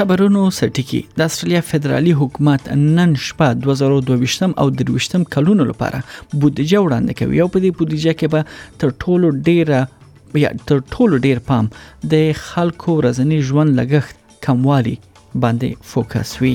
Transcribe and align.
خبرونو 0.00 0.42
سټیکی 0.58 0.98
د 1.20 1.22
استرالیا 1.28 1.60
فدرالي 1.70 2.12
حکومت 2.20 2.62
نن 2.96 3.10
شپه 3.26 3.48
2022م 3.64 4.54
او 4.62 4.64
23م 4.78 5.22
کلونو 5.34 5.64
لپاره 5.70 5.98
بودیجه 6.42 6.78
وړاندې 6.84 7.12
کوي 7.18 7.38
او 7.44 7.48
په 7.56 7.64
دې 7.64 7.70
بودیجه 7.80 8.12
کې 8.18 8.26
به 8.34 8.80
تر 8.84 8.94
ټولو 9.04 9.26
ډیره 9.50 9.80
یا 10.44 10.50
تر 10.70 10.78
ټولو 10.94 11.14
ډیر 11.26 11.38
پام 11.50 11.68
د 12.14 12.30
خلکو 12.48 12.88
ورځنی 13.02 13.38
ژوند 13.50 13.70
لګښت 13.82 14.14
کموالي 14.48 14.96
باندې 15.10 15.92
فوکس 15.92 16.30
وي 16.44 16.54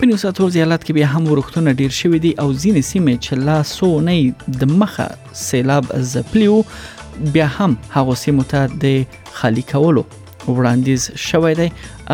په 0.00 0.06
نیوساتور 0.08 0.50
زیالات 0.54 0.82
کې 0.86 0.92
بیا 0.96 1.06
هم 1.12 1.28
ورختونه 1.34 1.72
ډیر 1.80 1.92
شوې 1.98 2.18
دي 2.24 2.30
او 2.42 2.46
ځینې 2.62 2.82
سیمې 2.90 3.14
چې 3.24 3.32
لا 3.46 3.58
سو 3.74 3.88
نه 4.08 4.56
د 4.62 4.74
مخه 4.82 5.06
سیلاب 5.42 5.84
زپلیو 6.14 6.58
بیا 7.36 7.46
هم 7.56 7.76
هغه 7.94 8.16
سیمه 8.24 8.46
ته 8.54 8.80
د 8.82 9.30
خالی 9.40 9.64
کولو 9.70 10.02
وړاندیز 10.18 11.06
شوی 11.28 11.54
دی 11.60 11.68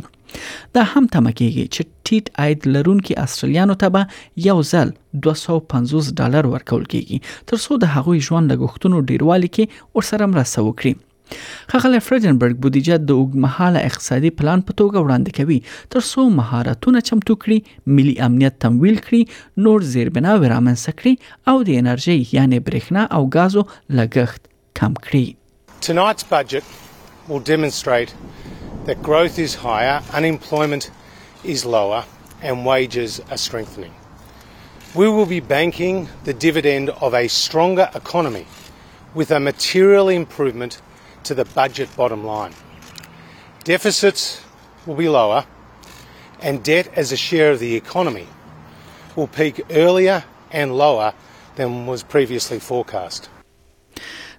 دا 0.75 0.81
هم 0.91 1.09
تمه 1.13 1.31
کیږي 1.39 1.65
چې 1.73 1.87
ټیټ 2.07 2.41
عاید 2.43 2.67
لرونکي 2.75 3.17
استرالیانو 3.25 3.75
ته 3.83 3.91
به 3.95 4.07
یو 4.47 4.55
ځل 4.71 4.91
250 5.27 6.11
ډالر 6.19 6.49
ورکول 6.55 6.85
کیږي 6.93 7.49
تر 7.51 7.61
څو 7.65 7.79
د 7.85 7.93
هغوی 7.97 8.23
ژوند 8.29 8.53
د 8.55 8.59
غوښتنو 8.63 9.03
ډیروالي 9.11 9.51
کې 9.59 9.99
ورسره 9.99 10.31
مرسته 10.33 10.65
وکړي 10.69 10.93
خغلی 11.73 11.99
فرجنبرګ 12.07 12.55
بودیجه 12.65 12.97
د 13.03 13.17
اوګمحاله 13.19 13.79
اقتصادي 13.91 14.31
پلان 14.41 14.59
په 14.69 14.77
توګه 14.79 14.97
وړاندې 15.01 15.31
کوي 15.37 15.59
تر 15.95 16.01
څو 16.11 16.21
مهارتونه 16.39 16.99
چمتو 17.09 17.33
کړي 17.43 17.57
ملي 17.99 18.13
امنیت 18.27 18.55
تمویل 18.65 18.97
کړي 19.05 19.21
نور 19.67 19.79
زیربنا 19.93 20.31
ورامنځته 20.43 20.91
کړي 20.99 21.13
او 21.53 21.63
د 21.69 21.83
انرژي 21.83 22.17
یعنی 22.37 22.57
برېښنا 22.67 23.01
او 23.17 23.21
غازو 23.37 23.61
لګښت 23.97 24.41
کم 24.81 24.93
کړي 25.05 25.25
Tonight's 25.89 26.25
budget 26.37 26.65
will 27.31 27.43
demonstrate 27.53 28.11
that 28.87 28.99
growth 29.11 29.35
is 29.45 29.53
higher, 29.67 29.97
unemployment 30.19 30.83
is 31.53 31.61
lower 31.77 32.01
and 32.49 32.55
wages 32.71 33.11
are 33.31 33.39
strengthening. 33.47 33.93
We 34.99 35.07
will 35.15 35.29
be 35.37 35.41
banking 35.55 35.95
the 36.27 36.35
dividend 36.47 36.85
of 37.07 37.11
a 37.19 37.25
stronger 37.43 37.87
economy 38.01 38.43
with 39.21 39.29
a 39.31 39.39
material 39.51 40.07
improvement 40.21 40.73
to 41.25 41.35
the 41.35 41.45
budget 41.45 41.89
bottom 41.95 42.23
line. 42.23 42.53
Deficits 43.63 44.41
will 44.85 44.95
be 44.95 45.09
lower, 45.09 45.45
and 46.39 46.63
debt 46.63 46.87
as 46.95 47.11
a 47.11 47.17
share 47.17 47.51
of 47.51 47.59
the 47.59 47.75
economy 47.75 48.27
will 49.15 49.27
peak 49.27 49.59
earlier 49.71 50.23
and 50.51 50.77
lower 50.77 51.13
than 51.55 51.87
was 51.87 52.03
previously 52.03 52.59
forecast. 52.59 53.29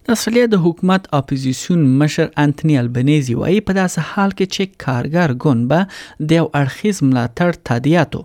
د 0.08 0.12
استرالیا 0.14 0.46
د 0.50 0.58
حکومت 0.64 1.06
اپوزيشن 1.16 1.78
مشر 2.00 2.26
انټونی 2.42 2.74
البنيزي 2.82 3.32
وایي 3.38 3.56
په 3.70 3.74
داسې 3.78 4.10
حال 4.10 4.34
کې 4.34 4.54
چې 4.56 4.78
کارګر 4.82 5.32
ګوند 5.44 5.66
به 5.72 6.28
د 6.32 6.38
یو 6.40 6.44
اړخیز 6.58 7.00
ملاتړ 7.06 7.58
تادیاتو 7.70 8.20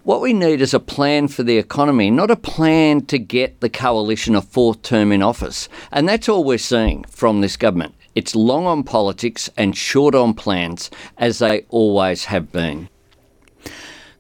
What 0.06 0.20
we 0.20 0.32
need 0.32 0.60
is 0.60 0.72
a 0.72 0.78
plan 0.78 1.26
for 1.26 1.42
the 1.42 1.56
economy, 1.58 2.12
not 2.12 2.30
a 2.30 2.36
plan 2.36 3.04
to 3.06 3.18
get 3.18 3.60
the 3.60 3.68
coalition 3.68 4.36
a 4.36 4.40
fourth 4.40 4.82
term 4.82 5.10
in 5.10 5.20
office. 5.20 5.68
And 5.90 6.08
that's 6.08 6.28
all 6.28 6.44
we're 6.44 6.58
seeing 6.58 7.02
from 7.10 7.40
this 7.40 7.56
government. 7.56 7.96
It's 8.14 8.36
long 8.36 8.66
on 8.66 8.84
politics 8.84 9.50
and 9.56 9.76
short 9.76 10.14
on 10.14 10.34
plans, 10.34 10.92
as 11.18 11.40
they 11.40 11.66
always 11.70 12.26
have 12.26 12.52
been. 12.52 12.88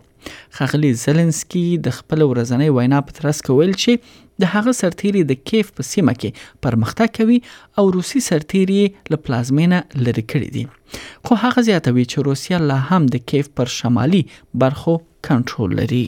خغلی 0.60 0.90
زيلنسکي 1.06 1.66
د 1.88 1.96
خپل 2.00 2.26
ورځنۍ 2.26 2.76
وینا 2.80 3.00
په 3.08 3.20
ترڅ 3.22 3.40
کې 3.46 3.62
ویل 3.62 3.78
چې 3.78 4.26
د 4.46 4.52
هغه 4.58 4.74
سرتيري 4.82 5.24
د 5.32 5.40
کیف 5.54 5.72
په 5.80 5.88
سیمه 5.94 6.16
کې 6.20 6.60
پرمختګ 6.68 7.16
کوي 7.20 7.40
او 7.80 7.90
روسی 8.00 8.22
سرتيري 8.32 8.82
له 9.16 9.22
پلازمینه 9.30 9.82
لری 10.10 10.26
کړی 10.34 10.58
دي 10.58 10.99
خو 11.26 11.34
هغه 11.42 11.60
زیاتوي 11.68 12.04
چې 12.06 12.18
روسیا 12.30 12.58
لا 12.72 12.78
هم 12.90 13.04
د 13.14 13.16
کیف 13.32 13.46
پر 13.60 13.68
شمالي 13.80 14.22
برخو 14.64 14.94
کنټرول 15.30 15.72
لري 15.82 16.06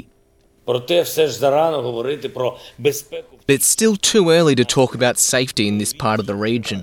But 0.69 0.91
it's 3.57 3.69
still 3.75 3.95
too 4.11 4.23
early 4.37 4.55
to 4.61 4.65
talk 4.77 4.91
about 4.99 5.15
safety 5.35 5.65
in 5.71 5.75
this 5.81 5.93
part 6.03 6.19
of 6.23 6.27
the 6.29 6.37
region. 6.49 6.79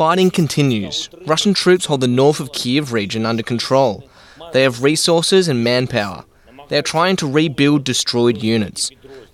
Fighting 0.00 0.30
continues. 0.40 0.96
Russian 1.32 1.52
troops 1.62 1.84
hold 1.90 2.02
the 2.04 2.14
north 2.22 2.38
of 2.44 2.48
Kiev 2.58 2.84
region 3.00 3.22
under 3.30 3.44
control. 3.52 3.92
They 4.56 4.62
have 4.68 4.88
resources 4.90 5.44
and 5.52 5.58
manpower. 5.70 6.20
They 6.68 6.78
are 6.80 6.92
trying 6.94 7.16
to 7.22 7.26
rebuild 7.40 7.80
destroyed 7.92 8.38
units. 8.56 8.82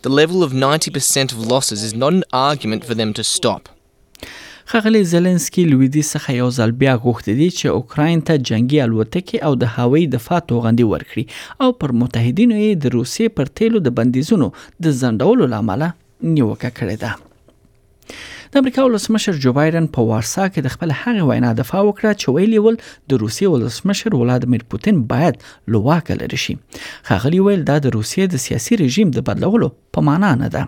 The 0.06 0.16
level 0.20 0.40
of 0.48 0.52
90% 0.64 1.32
of 1.36 1.40
losses 1.54 1.80
is 1.90 1.94
not 2.04 2.12
an 2.18 2.24
argument 2.50 2.82
for 2.90 2.94
them 3.02 3.10
to 3.20 3.24
stop. 3.36 3.62
خغلی 4.70 5.00
زلنسکي 5.12 5.62
لویدیز 5.70 6.06
څخه 6.14 6.30
یو 6.40 6.48
ځل 6.58 6.72
بیا 6.80 6.94
غوښتي 7.04 7.32
دي 7.38 7.46
چې 7.58 7.66
اوکراین 7.76 8.22
ته 8.30 8.42
جنگي 8.48 8.80
الوتکې 8.86 9.44
او 9.50 9.54
د 9.60 9.70
هوایي 9.76 10.08
دفاع 10.14 10.40
توغندي 10.50 10.84
ورکړي 10.88 11.24
او 11.66 11.68
پر 11.84 11.92
متحدینو 12.00 12.58
یې 12.58 12.82
د 12.82 12.92
روسیې 12.94 13.38
پر 13.38 13.50
تیلو 13.60 13.80
د 13.86 13.94
بندیزونو 14.00 14.48
د 14.86 14.94
زندولو 14.98 15.46
لامل 15.52 15.84
نیوکه 15.84 16.70
کړې 16.80 17.00
ده 17.04 18.18
د 18.56 18.62
امریکا 18.62 18.84
ولسمشر 18.88 19.40
جو 19.46 19.52
بایدن 19.60 19.86
په 19.96 20.04
وارسا 20.10 20.44
کې 20.48 20.66
د 20.68 20.74
خپل 20.76 20.92
هغې 20.98 21.30
وینا 21.30 21.52
دفاع 21.62 21.80
وکړه 21.86 22.20
چې 22.20 22.36
ویلي 22.36 22.62
ول 22.66 22.76
د 22.82 23.22
روسیې 23.22 23.54
ولسمشر 23.54 24.18
ولادمیر 24.24 24.66
پوتین 24.74 24.98
باید 25.14 25.48
لواک 25.76 26.12
لري 26.22 26.42
شي 26.46 26.56
خغلی 27.12 27.40
ویل 27.48 27.64
دا 27.72 27.78
د 27.88 27.96
روسیې 27.96 28.36
د 28.36 28.44
سیاسي 28.48 28.78
رژیم 28.84 29.16
د 29.18 29.26
بدلولو 29.30 29.70
په 29.98 30.06
معنا 30.10 30.34
نه 30.44 30.52
ده 30.58 30.64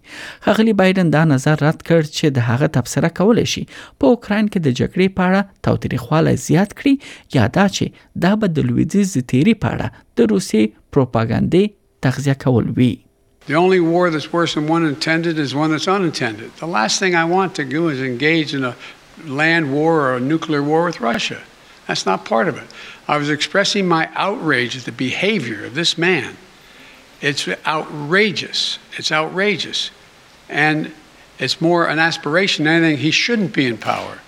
خاغلی 0.47 0.75
بایدن 0.81 1.11
دا 1.17 1.23
نظر 1.33 1.63
رد 1.67 1.79
کړ 1.81 2.13
چې 2.13 2.37
د 2.37 2.47
هغه 2.49 2.71
تبصره 2.79 3.11
کول 3.21 3.43
شي 3.53 3.63
په 3.75 4.15
اوکرين 4.15 4.47
کې 4.53 4.65
د 4.65 4.79
جګړې 4.79 5.19
په 5.19 5.29
اړه 5.29 5.53
توتریخواله 5.67 6.41
زیات 6.47 6.73
کړي 6.81 7.37
یا 7.39 7.45
دا 7.59 7.67
چې 7.75 8.09
دا 8.25 8.33
بدلوي 8.45 8.87
د 8.95 9.29
تیری 9.33 9.53
په 9.65 9.75
اړه 9.75 10.01
د 10.19 10.33
روسي 10.35 10.65
پروپاګاندا 10.95 11.63
تغذیه 12.01 12.33
کول 12.35 12.97
The 13.47 13.55
only 13.55 13.79
war 13.79 14.09
that's 14.11 14.31
worse 14.31 14.53
than 14.55 14.67
one 14.67 14.85
intended 14.85 15.39
is 15.39 15.55
one 15.55 15.71
that's 15.71 15.87
unintended. 15.87 16.51
The 16.57 16.67
last 16.67 16.99
thing 16.99 17.15
I 17.15 17.25
want 17.25 17.55
to 17.55 17.65
do 17.65 17.89
is 17.89 17.99
engage 17.99 18.53
in 18.53 18.63
a 18.63 18.75
land 19.25 19.71
war 19.73 19.95
or 20.01 20.17
a 20.17 20.19
nuclear 20.19 20.61
war 20.61 20.85
with 20.85 21.01
Russia. 21.01 21.39
That's 21.87 22.05
not 22.05 22.23
part 22.23 22.47
of 22.47 22.57
it. 22.57 22.67
I 23.07 23.17
was 23.17 23.29
expressing 23.31 23.87
my 23.87 24.09
outrage 24.15 24.77
at 24.77 24.85
the 24.85 24.91
behavior 24.91 25.65
of 25.65 25.73
this 25.73 25.97
man. 25.97 26.37
It's 27.19 27.47
outrageous. 27.65 28.77
It's 28.97 29.11
outrageous. 29.11 29.89
And 30.47 30.91
it's 31.39 31.59
more 31.59 31.87
an 31.87 31.97
aspiration 31.99 32.65
than 32.65 32.75
anything. 32.83 32.97
He 32.99 33.09
shouldn't 33.11 33.53
be 33.53 33.65
in 33.65 33.77
power. 33.77 34.19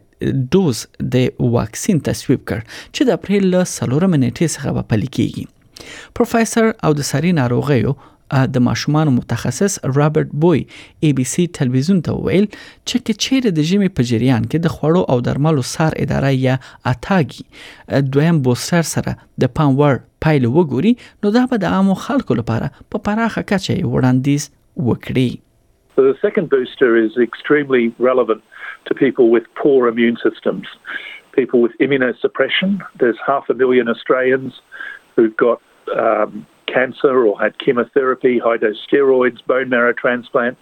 دوز 0.57 0.83
د 1.15 1.49
واکسین 1.57 2.03
تصویب 2.11 2.43
کړ 2.51 2.69
چې 2.75 3.09
د 3.11 3.19
اپریل 3.19 3.49
له 3.55 3.69
سلورم 3.73 4.15
نیټې 4.19 4.59
څخه 4.59 4.77
به 4.77 4.89
پلي 4.93 5.09
کیږي 5.17 6.15
پروفیسور 6.19 6.69
او 6.87 6.93
د 7.01 7.07
ساري 7.13 7.31
ناروغیو 7.41 7.93
د 8.55 8.61
ماشومان 8.65 9.09
متخصص 9.13 9.75
رابرټ 9.85 10.35
بوي 10.43 10.59
اي 11.07 11.11
بي 11.19 11.23
سي 11.31 11.45
ټلویزیون 11.61 12.01
ته 12.07 12.17
ویل 12.25 12.43
چې 12.49 13.01
کې 13.03 13.23
چیرې 13.23 13.55
د 13.59 13.67
جمی 13.71 13.89
په 13.99 14.09
جریان 14.11 14.43
کې 14.45 14.65
د 14.65 14.75
خوړو 14.75 15.01
او 15.15 15.25
درملو 15.29 15.65
سار 15.71 15.97
اداره 16.05 16.31
یا 16.41 16.59
اتاګي 16.65 18.03
دویم 18.17 18.43
بوستر 18.49 18.87
سره 18.91 19.15
د 19.45 19.51
پام 19.59 19.79
ور 19.81 19.99
وګوري 20.27 20.91
نو 21.25 21.29
دا 21.37 21.41
به 21.51 21.57
د 21.63 21.75
عامو 21.75 21.93
خلکو 22.05 22.35
لپاره 22.41 22.83
په 22.93 23.01
پراخه 23.07 23.43
کچه 23.51 23.75
وړاندیز 23.93 24.49
وکړي 24.87 25.29
So 25.99 26.03
the 26.07 26.19
second 26.19 26.47
booster 26.51 26.89
is 27.05 27.15
extremely 27.23 27.85
relevant 28.07 28.43
to 28.89 28.95
people 29.05 29.25
with 29.31 29.47
poor 29.61 29.79
immune 29.91 30.19
systems. 30.19 30.69
People 31.39 31.63
with 31.65 31.73
immunosuppression, 31.87 32.77
there's 33.01 33.19
half 33.31 33.49
a 33.53 33.55
million 33.61 33.91
Australians 33.93 34.59
who've 35.15 35.35
got 35.41 35.59
um, 36.05 36.45
cancer 36.73 37.11
or 37.31 37.33
had 37.41 37.57
chemotherapy, 37.65 38.33
high 38.47 38.57
dose 38.63 38.79
steroids, 38.87 39.43
bone 39.53 39.69
marrow 39.75 39.93
transplant. 40.03 40.57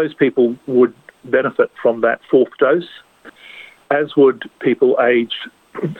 Those 0.00 0.14
people 0.24 0.46
would 0.78 0.94
benefit 1.36 1.70
from 1.82 1.96
that 2.06 2.18
fourth 2.30 2.54
dose, 2.64 2.90
as 4.00 4.16
would 4.22 4.38
people 4.68 4.90
aged 5.10 5.40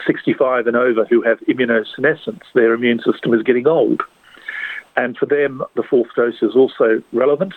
65 0.07 0.67
and 0.67 0.77
over 0.77 1.05
who 1.05 1.23
have 1.23 1.39
immunosenescence, 1.41 2.41
their 2.55 2.73
immune 2.73 3.01
system 3.01 3.35
is 3.35 3.43
getting 3.43 3.67
old. 3.67 4.03
And 4.97 5.17
for 5.17 5.27
them, 5.27 5.63
the 5.77 5.83
fourth 5.83 6.09
dose 6.17 6.43
is 6.43 6.57
also 6.57 7.03
relevant. 7.13 7.55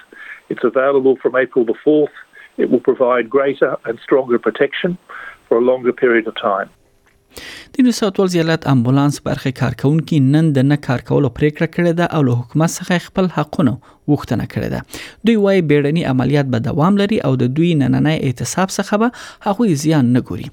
It's 0.49 0.63
available 0.63 1.15
from 1.17 1.35
April 1.35 1.65
the 1.65 1.73
4th. 1.85 2.09
It 2.57 2.69
will 2.69 2.79
provide 2.79 3.29
greater 3.29 3.77
and 3.85 3.99
stronger 4.03 4.37
protection 4.37 4.97
for 5.47 5.57
a 5.57 5.61
longer 5.61 5.93
period 5.93 6.27
of 6.27 6.39
time. 6.39 6.69
د 7.75 7.83
نوساتوال 7.85 8.27
زیالات 8.31 8.65
امبولانس 8.71 9.17
برخه 9.27 9.51
کارکونکو 9.59 10.17
نن 10.23 10.47
د 10.57 10.65
نه 10.71 10.77
کارکولو 10.87 11.27
پریکړه 11.37 11.67
کړې 11.75 11.99
ده 11.99 12.07
او 12.17 12.21
له 12.29 12.39
حکومت 12.39 12.71
څخه 12.79 13.05
خپل 13.05 13.29
حقونه 13.35 13.73
وغوښتنه 13.75 14.47
کړې 14.53 14.67
ده 14.73 15.27
دوی 15.29 15.35
وايي 15.45 15.61
بیړني 15.69 16.03
عملیات 16.11 16.49
به 16.55 16.65
دوام 16.67 16.97
لري 17.01 17.19
او 17.29 17.37
د 17.43 17.53
دوی 17.59 17.69
نننۍ 17.81 18.17
اعتصاب 18.29 18.73
څخه 18.77 18.99
به 19.03 19.47
هغه 19.47 19.77
زیان 19.85 20.09
نه 20.17 20.23
ګوري 20.31 20.49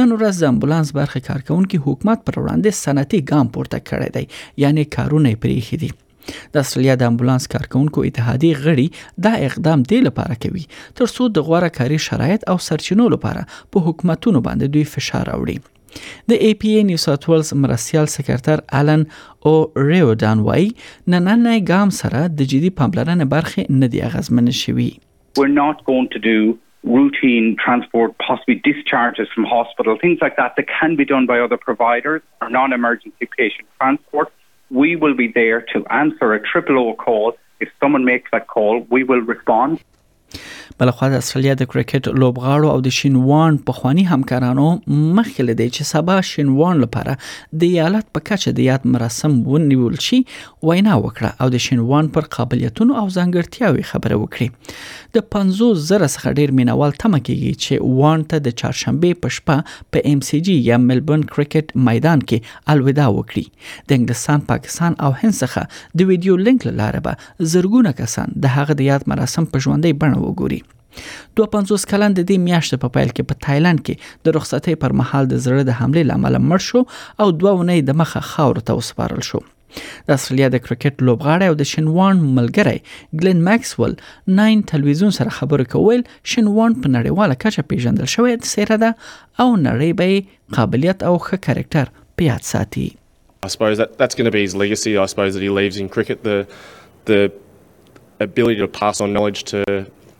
نن 0.00 0.14
ورځ 0.16 0.40
د 0.44 0.46
امبولانس 0.54 0.94
برخه 1.00 1.22
کارکونکو 1.28 1.82
حکومت 1.88 2.24
پر 2.28 2.40
وړاندې 2.40 2.80
سنتي 2.82 3.20
ګام 3.32 3.52
پورته 3.56 3.82
کړی 3.90 4.16
دی 4.16 4.40
یعنی 4.66 4.86
کارونه 4.98 5.34
پرې 5.44 5.68
خېدي 5.68 6.40
د 6.56 6.64
استرالیا 6.64 6.94
د 7.02 7.12
امبولانس 7.12 7.48
کارکونکو 7.56 8.06
اتحادیه 8.08 8.62
غړي 8.62 9.20
دا 9.28 9.34
اقدام 9.50 9.84
د 9.92 10.04
لپاره 10.08 10.40
کوي 10.46 10.64
ترڅو 11.02 11.28
د 11.36 11.46
غوړه 11.50 11.78
کاری 11.80 12.02
شرایط 12.08 12.48
او 12.54 12.58
سرچینو 12.70 13.08
لپاره 13.18 13.46
په 13.76 13.88
حکومتونو 13.90 14.44
باندې 14.48 14.76
دوی 14.76 14.88
فشار 14.96 15.32
راوړي 15.32 15.58
The 16.26 16.38
APA 16.50 16.84
New 16.88 16.96
South 17.04 17.24
Wales 17.28 17.52
مرستیال 17.62 18.06
سکرتر 18.06 18.58
الن 18.72 19.06
او 19.46 19.72
ریودان 19.76 20.40
وای 20.40 20.70
نننه 21.08 21.58
ګام 21.70 21.90
سره 22.00 22.20
د 22.40 22.50
جدي 22.52 22.70
پاملرنې 22.80 23.32
برخه 23.34 23.80
نه 23.82 23.92
دی 23.94 24.02
اغزمن 24.08 24.50
شوی 24.64 24.90
We're 25.40 25.58
not 25.66 25.76
going 25.92 26.08
to 26.14 26.18
do 26.30 26.36
routine 26.84 27.46
transport, 27.64 28.10
possibly 28.26 28.56
discharges 28.70 29.28
from 29.34 29.44
hospital, 29.50 29.92
things 30.04 30.18
like 30.24 30.34
that 30.40 30.56
that 30.58 30.66
can 30.78 30.96
be 31.00 31.06
done 31.12 31.24
by 31.30 31.36
other 31.44 31.58
providers 31.68 32.20
or 32.42 32.48
non 32.56 32.72
emergency 32.78 33.28
patient 33.38 33.68
transport. 33.82 34.28
We 34.82 34.90
will 35.04 35.16
be 35.24 35.28
there 35.40 35.60
to 35.72 35.78
answer 36.02 36.28
a 36.38 36.40
triple 36.50 36.76
O 36.82 36.84
call. 37.04 37.26
If 37.66 37.72
someone 37.84 38.04
makes 38.10 38.28
that 38.36 38.46
call, 38.56 38.74
we 38.96 39.04
will 39.12 39.24
respond. 39.34 39.80
بلخوا 40.80 41.08
د 41.12 41.18
استرالیا 41.22 41.54
د 41.62 41.66
کرکټ 41.72 42.08
لوبغاړو 42.22 42.70
او 42.74 42.80
د 42.86 42.92
شینوان 42.98 43.56
په 43.68 43.72
خوانی 43.78 44.02
همکارانو 44.10 44.66
مخکې 44.70 45.48
لدی 45.48 45.66
چې 45.68 45.88
سبا 45.92 46.16
شینوان 46.30 46.80
لپاره 46.84 47.16
د 47.62 47.72
یالات 47.78 48.08
په 48.16 48.24
کچه 48.30 48.54
د 48.58 48.64
یاد 48.66 48.86
مراسم 48.94 49.36
ونیول 49.54 49.98
شي 50.06 50.20
وینا 50.70 50.96
وکړه 51.02 51.30
او 51.44 51.50
د 51.56 51.64
شینوان 51.66 52.10
پر 52.16 52.28
قابلیتونو 52.36 52.98
او 53.02 53.04
ځانګړتیاوې 53.06 53.90
خبره 53.90 54.20
وکړي 54.22 55.18
د 55.18 55.26
50 55.36 55.82
زره 55.90 56.10
څخه 56.16 56.38
ډیر 56.40 56.54
مینوال 56.60 56.96
تمه 57.04 57.22
کوي 57.30 57.52
چې 57.52 57.98
وان 58.02 58.26
ته 58.32 58.44
د 58.48 58.56
چهارشنبه 58.62 59.20
په 59.26 59.36
شپه 59.38 59.76
په 59.96 60.12
ام 60.14 60.24
سی 60.30 60.40
جی 60.50 60.56
یا 60.70 60.80
ملبورن 60.86 61.28
کرکټ 61.34 61.84
میدان 61.90 62.24
کې 62.32 62.74
الوداع 62.76 63.08
وکړي 63.14 63.68
د 63.68 64.00
انګلستان 64.00 64.48
پاکستان 64.52 65.00
او 65.06 65.12
هند 65.22 65.38
څخه 65.42 66.00
د 66.00 66.12
ویډیو 66.12 66.40
لینک 66.50 66.68
لاره 66.82 67.06
به 67.08 67.48
زرګونه 67.56 67.96
کسان 68.02 68.38
د 68.46 68.56
هغه 68.58 68.80
د 68.82 68.86
یاد 68.90 69.10
مراسم 69.14 69.50
په 69.54 69.66
ژوندۍ 69.66 69.98
بڼه 70.02 70.20
وګوري 70.26 70.60
دوه 71.38 71.48
پنځوس 71.54 71.84
کلن 71.92 72.14
د 72.18 72.26
دې 72.28 72.44
میاشتې 72.48 72.80
په 72.84 72.94
پیل 72.96 73.10
کې 73.16 73.30
په 73.30 73.46
تایلند 73.46 73.82
کې 73.86 74.28
د 74.28 74.36
رخصتۍ 74.38 74.78
پر 74.84 74.96
مهال 75.00 75.30
د 75.32 75.40
زړه 75.46 75.66
د 75.70 75.78
حمله 75.80 76.04
لامل 76.10 76.38
مړ 76.50 76.66
شو 76.68 76.82
او 76.84 77.32
دوه 77.40 77.56
ونې 77.56 77.90
د 77.90 77.98
مخه 78.02 78.24
خاور 78.32 78.60
ته 78.70 78.78
وسپارل 78.80 79.26
شو 79.30 79.42
د 79.74 80.14
استرالیا 80.14 80.48
د 80.54 80.60
کرکټ 80.64 81.04
لوبغاړی 81.08 81.50
او 81.52 81.58
د 81.60 81.68
شنوان 81.72 82.18
ملګری 82.38 83.20
ګلن 83.20 83.44
ماکسول 83.48 83.94
9 84.40 84.64
تلویزیون 84.72 85.14
سره 85.18 85.36
خبرې 85.36 85.76
کول 85.76 86.02
شنوان 86.34 86.76
په 86.80 86.94
نړیواله 86.96 87.38
کچه 87.44 87.68
پیژندل 87.72 88.10
شوی 88.16 88.36
سیره 88.54 88.78
ده 88.82 88.90
او 88.96 89.48
نړۍ 89.52 89.92
به 90.02 90.58
قابلیت 90.58 91.06
او 91.10 91.14
ښه 91.16 91.46
کریکټر 91.46 91.94
په 92.16 92.30
یاد 92.32 92.50
ساتي 92.52 92.88
I 93.46 93.48
suppose 93.52 93.80
that 93.82 93.94
that's 94.00 94.16
going 94.18 94.26
to 94.30 94.34
be 94.34 94.42
his 94.44 94.52
legacy 94.64 94.90
I 95.06 95.08
suppose 95.14 95.36
that 95.38 95.44
he 95.46 95.48
leaves 95.60 95.78
in 95.84 95.88
cricket 95.94 96.26
the 96.32 96.36
the 97.12 97.22
ability 98.26 98.60
to 98.64 98.68
pass 98.82 99.00
on 99.06 99.14
knowledge 99.16 99.40
to 99.54 99.62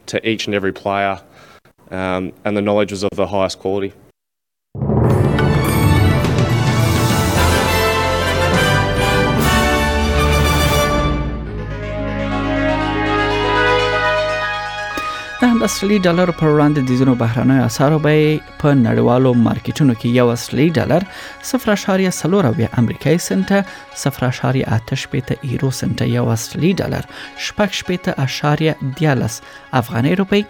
to 0.07 0.29
each 0.29 0.47
and 0.47 0.55
every 0.55 0.73
player, 0.73 1.21
um, 1.91 2.33
and 2.45 2.57
the 2.57 2.63
knowledge 2.63 2.93
was 2.93 3.05
of 3.05 3.15
the 3.17 3.27
highest 3.27 3.59
quality. 3.59 3.93
د 15.63 15.65
اصلي 15.71 15.99
ډالر 16.07 16.31
پر 16.39 16.49
وړاندې 16.55 16.81
د 16.85 16.91
ځینو 17.01 17.13
بهرنیو 17.23 17.65
اسعارو 17.71 17.99
بیې 18.07 18.29
په 18.63 18.69
نړیوالو 18.87 19.31
مارکیټونو 19.47 19.93
کې 20.01 20.09
یو 20.21 20.29
اصلي 20.37 20.67
ډالر 20.77 21.03
0.4 21.51 22.65
امریکایي 22.81 23.19
سنت 23.29 23.51
0.8 24.01 25.31
ایرو 25.49 25.71
سنت 25.83 26.01
یو 26.17 26.25
اصلي 26.37 26.71
ډالر 26.81 27.05
0.8 27.53 29.25
افغاني 29.83 30.15
روپی 30.23 30.43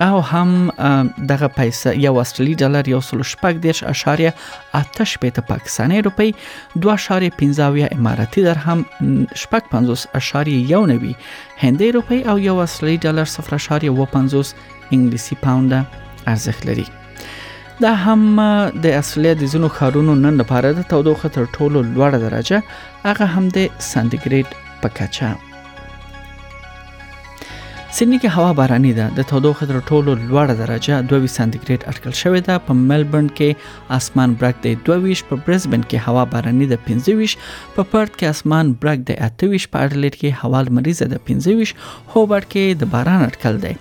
او 0.00 0.20
هم 0.20 0.68
دغه 1.28 1.48
پیسې 1.58 1.86
یو 1.86 2.16
استرالی 2.18 2.54
ډالر 2.54 2.88
یو 2.88 3.00
سل 3.00 3.20
شپږ 3.32 3.54
دیش 3.66 3.84
اشاریه 3.92 4.32
اته 4.74 5.04
شپېته 5.04 5.42
پاکستاني 5.48 6.00
روپی 6.06 6.34
2.15 6.86 7.60
اماراتي 7.96 8.42
درهم 8.48 8.84
شپږ 9.42 9.64
50 9.70 10.04
اشاریه 10.20 10.70
یو 10.72 10.86
نوي 10.92 11.14
هندۍ 11.62 11.90
روپی 11.96 12.20
او 12.22 12.38
یو 12.48 12.58
استرالی 12.66 12.98
ډالر 12.98 13.24
0.50 13.38 14.54
انګلیسي 14.94 15.34
پاوند 15.46 15.72
ارزښت 16.28 16.66
لري 16.72 16.86
دا 17.80 17.94
هم 17.94 18.40
د 18.70 18.86
اصلي 19.00 19.34
د 19.40 19.44
زینو 19.54 19.68
خارونو 19.80 20.14
نن 20.20 20.36
لپاره 20.44 20.72
د 20.76 20.82
تودوخه 20.94 21.28
تر 21.40 21.44
ټولو 21.50 21.82
لوړه 21.82 22.22
درجه 22.28 22.62
هغه 23.08 23.24
هم 23.24 23.48
د 23.48 23.70
سانتیګریډ 23.90 24.64
په 24.86 24.96
کچه 25.00 25.34
سېډني 27.94 28.18
کې 28.22 28.30
هوا 28.36 28.52
باراني 28.58 28.90
ده 28.96 29.04
د 29.16 29.26
تودوخې 29.30 29.66
تر 29.72 29.76
ټولو 29.90 30.12
لوړه 30.28 30.54
درجه 30.60 30.94
22 31.10 31.28
سانتیګریډ 31.34 31.82
اټکل 31.90 32.14
شوې 32.20 32.40
ده 32.46 32.54
په 32.68 32.72
ملبورن 32.86 33.28
کې 33.40 33.92
اسمان 33.98 34.32
برګ 34.40 34.56
دی 34.64 34.72
22 34.88 35.22
په 35.28 35.38
برزبن 35.48 35.84
کې 35.90 36.02
هوا 36.06 36.24
باراني 36.32 36.66
ده 36.72 36.78
25 36.88 37.36
په 37.76 37.82
پرت 37.92 38.10
کې 38.14 38.30
اسمان 38.36 38.72
برګ 38.84 39.04
دی 39.10 39.16
28 39.26 39.68
په 39.74 39.84
اډلېټ 39.84 40.14
کې 40.20 40.40
هوا 40.42 40.64
لمریزه 40.68 41.06
ده 41.14 41.22
25 41.28 41.76
هوبرټ 42.14 42.50
کې 42.52 42.82
د 42.82 42.90
باران 42.96 43.22
اټکل 43.28 43.62
دی 43.66 43.72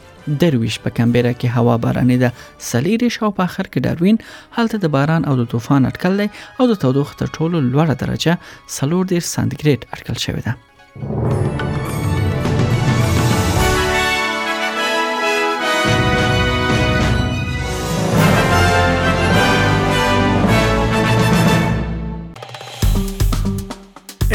درویش 0.43 0.75
په 0.83 0.89
کمبيرا 0.99 1.33
کې 1.39 1.57
هوا 1.57 1.75
باراني 1.87 2.19
ده 2.25 2.29
سلیری 2.69 3.09
شاو 3.17 3.33
په 3.41 3.47
اخر 3.51 3.71
کې 3.71 3.85
داروین 3.89 4.23
حالت 4.59 4.77
د 4.85 4.93
باران 4.97 5.27
او 5.31 5.35
د 5.41 5.49
طوفان 5.55 5.91
اټکل 5.91 6.21
دی 6.23 6.29
او 6.29 6.69
د 6.73 6.81
تودوخې 6.85 7.21
تر 7.23 7.35
ټولو 7.39 7.65
لوړه 7.71 7.99
درجه 8.03 8.39
سلور 8.79 9.11
دیر 9.13 9.27
سانتیګریډ 9.33 9.81
اټکل 9.93 10.23
شوې 10.27 10.49
ده 10.49 10.57